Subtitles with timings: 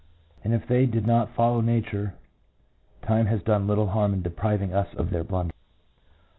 [0.43, 2.15] and, if they did not follow nature,
[3.03, 5.53] time has done little harnx in depriving us of their blunders.